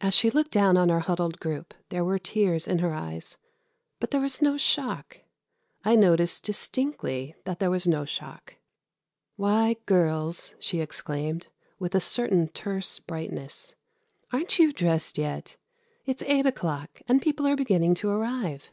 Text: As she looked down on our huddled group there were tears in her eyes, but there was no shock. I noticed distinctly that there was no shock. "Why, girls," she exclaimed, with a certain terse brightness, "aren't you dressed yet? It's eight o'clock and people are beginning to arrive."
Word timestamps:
As 0.00 0.14
she 0.14 0.30
looked 0.30 0.52
down 0.52 0.76
on 0.76 0.88
our 0.88 1.00
huddled 1.00 1.40
group 1.40 1.74
there 1.88 2.04
were 2.04 2.20
tears 2.20 2.68
in 2.68 2.78
her 2.78 2.94
eyes, 2.94 3.38
but 3.98 4.12
there 4.12 4.20
was 4.20 4.40
no 4.40 4.56
shock. 4.56 5.18
I 5.84 5.96
noticed 5.96 6.44
distinctly 6.44 7.34
that 7.42 7.58
there 7.58 7.68
was 7.72 7.88
no 7.88 8.04
shock. 8.04 8.54
"Why, 9.34 9.78
girls," 9.84 10.54
she 10.60 10.80
exclaimed, 10.80 11.48
with 11.80 11.96
a 11.96 12.00
certain 12.00 12.50
terse 12.50 13.00
brightness, 13.00 13.74
"aren't 14.32 14.60
you 14.60 14.72
dressed 14.72 15.18
yet? 15.18 15.56
It's 16.06 16.22
eight 16.22 16.46
o'clock 16.46 17.02
and 17.08 17.20
people 17.20 17.44
are 17.48 17.56
beginning 17.56 17.94
to 17.96 18.10
arrive." 18.10 18.70